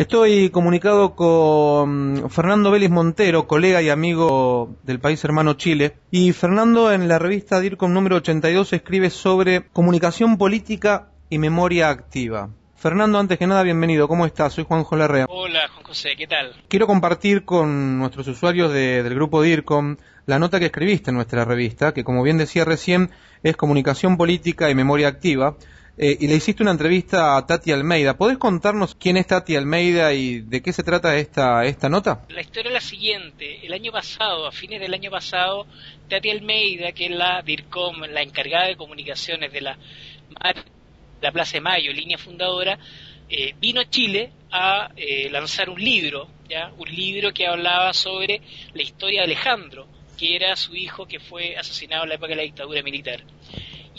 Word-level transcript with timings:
Estoy 0.00 0.48
comunicado 0.48 1.14
con 1.14 2.30
Fernando 2.30 2.70
Vélez 2.70 2.88
Montero, 2.88 3.46
colega 3.46 3.82
y 3.82 3.90
amigo 3.90 4.74
del 4.82 4.98
país 4.98 5.22
hermano 5.24 5.52
Chile. 5.58 5.94
Y 6.10 6.32
Fernando 6.32 6.90
en 6.90 7.06
la 7.06 7.18
revista 7.18 7.60
DIRCOM 7.60 7.92
número 7.92 8.16
82 8.16 8.72
escribe 8.72 9.10
sobre 9.10 9.68
comunicación 9.74 10.38
política 10.38 11.10
y 11.28 11.36
memoria 11.36 11.90
activa. 11.90 12.48
Fernando, 12.76 13.18
antes 13.18 13.38
que 13.38 13.46
nada, 13.46 13.62
bienvenido. 13.62 14.08
¿Cómo 14.08 14.24
estás? 14.24 14.54
Soy 14.54 14.64
Juan 14.64 14.86
Larrea. 14.90 15.26
Hola, 15.28 15.68
Juan 15.68 15.84
José, 15.84 16.16
¿qué 16.16 16.26
tal? 16.26 16.54
Quiero 16.68 16.86
compartir 16.86 17.44
con 17.44 17.98
nuestros 17.98 18.26
usuarios 18.26 18.72
del 18.72 19.14
grupo 19.14 19.42
DIRCOM 19.42 19.98
la 20.24 20.38
nota 20.38 20.58
que 20.58 20.66
escribiste 20.66 21.10
en 21.10 21.16
nuestra 21.16 21.44
revista, 21.44 21.92
que 21.92 22.04
como 22.04 22.22
bien 22.22 22.38
decía 22.38 22.64
recién, 22.64 23.10
es 23.42 23.54
comunicación 23.54 24.16
política 24.16 24.70
y 24.70 24.74
memoria 24.74 25.08
activa. 25.08 25.56
Eh, 26.02 26.16
y 26.18 26.28
le 26.28 26.36
hiciste 26.36 26.62
una 26.62 26.72
entrevista 26.72 27.36
a 27.36 27.44
Tati 27.44 27.72
Almeida. 27.72 28.16
¿Podés 28.16 28.38
contarnos 28.38 28.94
quién 28.94 29.18
es 29.18 29.26
Tati 29.26 29.54
Almeida 29.54 30.14
y 30.14 30.40
de 30.40 30.62
qué 30.62 30.72
se 30.72 30.82
trata 30.82 31.14
esta, 31.18 31.66
esta 31.66 31.90
nota? 31.90 32.24
La 32.30 32.40
historia 32.40 32.70
es 32.70 32.72
la 32.72 32.80
siguiente. 32.80 33.66
El 33.66 33.74
año 33.74 33.92
pasado, 33.92 34.46
a 34.46 34.50
fines 34.50 34.80
del 34.80 34.94
año 34.94 35.10
pasado, 35.10 35.66
Tati 36.08 36.30
Almeida, 36.30 36.92
que 36.92 37.04
es 37.04 37.10
la 37.10 37.42
DIRCOM, 37.42 38.00
la 38.10 38.22
encargada 38.22 38.68
de 38.68 38.76
comunicaciones 38.76 39.52
de 39.52 39.60
la, 39.60 39.76
la 41.20 41.32
Plaza 41.32 41.58
de 41.58 41.60
Mayo, 41.60 41.92
línea 41.92 42.16
fundadora, 42.16 42.78
eh, 43.28 43.54
vino 43.60 43.82
a 43.82 43.90
Chile 43.90 44.32
a 44.50 44.92
eh, 44.96 45.28
lanzar 45.28 45.68
un 45.68 45.84
libro, 45.84 46.30
¿ya? 46.48 46.72
un 46.78 46.88
libro 46.88 47.34
que 47.34 47.46
hablaba 47.46 47.92
sobre 47.92 48.40
la 48.72 48.80
historia 48.80 49.20
de 49.20 49.26
Alejandro, 49.26 49.86
que 50.16 50.34
era 50.34 50.56
su 50.56 50.74
hijo 50.74 51.04
que 51.04 51.20
fue 51.20 51.58
asesinado 51.58 52.04
en 52.04 52.08
la 52.08 52.14
época 52.14 52.30
de 52.30 52.36
la 52.36 52.42
dictadura 52.42 52.82
militar. 52.82 53.22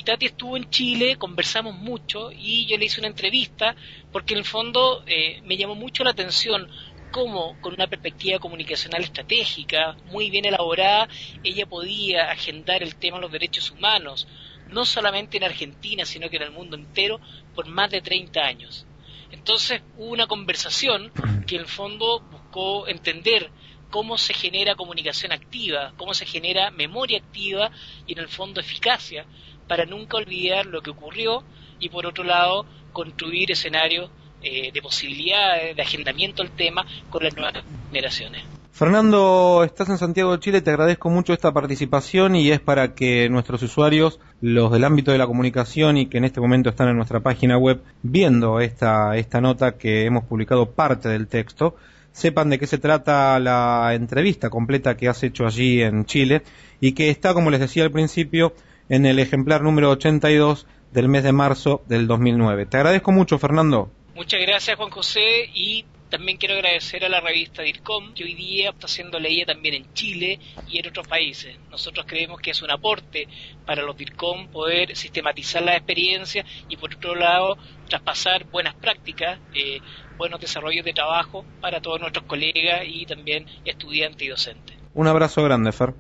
Y 0.01 0.03
Tati 0.03 0.25
estuvo 0.25 0.57
en 0.57 0.67
Chile, 0.71 1.15
conversamos 1.15 1.75
mucho 1.75 2.31
y 2.31 2.65
yo 2.65 2.75
le 2.75 2.85
hice 2.85 2.99
una 2.99 3.07
entrevista 3.07 3.75
porque 4.11 4.33
en 4.33 4.39
el 4.39 4.45
fondo 4.45 5.03
eh, 5.05 5.39
me 5.43 5.57
llamó 5.57 5.75
mucho 5.75 6.03
la 6.03 6.09
atención 6.09 6.67
cómo 7.11 7.61
con 7.61 7.75
una 7.75 7.85
perspectiva 7.85 8.39
comunicacional 8.39 9.03
estratégica 9.03 9.95
muy 10.05 10.31
bien 10.31 10.45
elaborada 10.45 11.07
ella 11.43 11.67
podía 11.67 12.31
agendar 12.31 12.81
el 12.81 12.95
tema 12.95 13.17
de 13.17 13.21
los 13.21 13.31
derechos 13.31 13.69
humanos, 13.69 14.27
no 14.69 14.85
solamente 14.85 15.37
en 15.37 15.43
Argentina, 15.43 16.03
sino 16.03 16.31
que 16.31 16.37
en 16.37 16.43
el 16.43 16.51
mundo 16.51 16.77
entero, 16.77 17.21
por 17.53 17.67
más 17.67 17.91
de 17.91 18.01
30 18.01 18.41
años. 18.41 18.87
Entonces 19.29 19.83
hubo 19.97 20.09
una 20.09 20.25
conversación 20.25 21.11
que 21.45 21.57
en 21.57 21.61
el 21.61 21.67
fondo 21.67 22.21
buscó 22.31 22.87
entender 22.87 23.51
cómo 23.91 24.17
se 24.17 24.33
genera 24.33 24.75
comunicación 24.75 25.31
activa, 25.31 25.93
cómo 25.97 26.15
se 26.15 26.25
genera 26.25 26.71
memoria 26.71 27.19
activa 27.19 27.69
y 28.07 28.13
en 28.13 28.19
el 28.19 28.27
fondo 28.27 28.59
eficacia 28.59 29.25
para 29.67 29.85
nunca 29.85 30.17
olvidar 30.17 30.65
lo 30.65 30.81
que 30.81 30.89
ocurrió 30.89 31.43
y 31.79 31.89
por 31.89 32.07
otro 32.07 32.23
lado 32.23 32.65
construir 32.93 33.51
escenarios 33.51 34.09
eh, 34.41 34.71
de 34.71 34.81
posibilidades, 34.81 35.75
de 35.75 35.81
agendamiento 35.81 36.41
del 36.41 36.51
tema 36.53 36.85
con 37.09 37.23
las 37.23 37.35
nuevas 37.35 37.63
generaciones. 37.89 38.43
Fernando, 38.71 39.63
estás 39.63 39.89
en 39.89 39.97
Santiago 39.97 40.31
de 40.31 40.39
Chile, 40.39 40.61
te 40.61 40.71
agradezco 40.71 41.09
mucho 41.09 41.33
esta 41.33 41.51
participación 41.51 42.35
y 42.35 42.49
es 42.49 42.59
para 42.59 42.95
que 42.95 43.29
nuestros 43.29 43.61
usuarios, 43.61 44.19
los 44.39 44.71
del 44.71 44.85
ámbito 44.85 45.11
de 45.11 45.19
la 45.19 45.27
comunicación 45.27 45.97
y 45.97 46.07
que 46.07 46.17
en 46.17 46.23
este 46.23 46.41
momento 46.41 46.69
están 46.69 46.87
en 46.87 46.95
nuestra 46.95 47.19
página 47.19 47.57
web 47.57 47.83
viendo 48.01 48.59
esta, 48.59 49.15
esta 49.17 49.41
nota 49.41 49.77
que 49.77 50.05
hemos 50.05 50.23
publicado 50.23 50.71
parte 50.71 51.09
del 51.09 51.27
texto, 51.27 51.75
sepan 52.11 52.49
de 52.49 52.59
qué 52.59 52.67
se 52.67 52.77
trata 52.77 53.39
la 53.39 53.93
entrevista 53.93 54.49
completa 54.49 54.97
que 54.97 55.07
has 55.07 55.23
hecho 55.23 55.45
allí 55.45 55.81
en 55.81 56.05
Chile 56.05 56.43
y 56.79 56.93
que 56.93 57.09
está, 57.09 57.33
como 57.33 57.49
les 57.49 57.59
decía 57.59 57.83
al 57.83 57.91
principio, 57.91 58.53
en 58.89 59.05
el 59.05 59.19
ejemplar 59.19 59.61
número 59.61 59.89
82 59.91 60.67
del 60.91 61.07
mes 61.07 61.23
de 61.23 61.31
marzo 61.31 61.81
del 61.87 62.07
2009. 62.07 62.65
Te 62.65 62.77
agradezco 62.77 63.11
mucho, 63.11 63.39
Fernando. 63.39 63.89
Muchas 64.15 64.41
gracias, 64.41 64.77
Juan 64.77 64.89
José, 64.89 65.49
y 65.53 65.85
también 66.11 66.37
quiero 66.37 66.55
agradecer 66.55 67.05
a 67.05 67.09
la 67.09 67.21
revista 67.21 67.63
DIRCOM, 67.63 68.13
que 68.13 68.25
hoy 68.25 68.35
día 68.35 68.71
está 68.71 68.89
siendo 68.89 69.17
leída 69.17 69.45
también 69.53 69.75
en 69.75 69.93
Chile 69.93 70.39
y 70.67 70.77
en 70.77 70.87
otros 70.87 71.07
países. 71.07 71.57
Nosotros 71.71 72.05
creemos 72.05 72.41
que 72.41 72.51
es 72.51 72.61
un 72.61 72.69
aporte 72.69 73.29
para 73.65 73.81
los 73.81 73.95
DIRCOM 73.95 74.49
poder 74.49 74.95
sistematizar 74.95 75.63
las 75.63 75.77
experiencias 75.77 76.45
y, 76.67 76.75
por 76.75 76.93
otro 76.93 77.15
lado, 77.15 77.57
traspasar 77.87 78.43
buenas 78.43 78.75
prácticas, 78.75 79.39
eh, 79.55 79.79
buenos 80.17 80.41
desarrollos 80.41 80.83
de 80.83 80.93
trabajo 80.93 81.45
para 81.61 81.81
todos 81.81 82.01
nuestros 82.01 82.25
colegas 82.25 82.83
y 82.85 83.05
también 83.05 83.47
estudiantes 83.63 84.21
y 84.21 84.27
docentes. 84.27 84.77
Un 84.93 85.07
abrazo 85.07 85.41
grande, 85.43 85.71
Fer. 85.71 85.93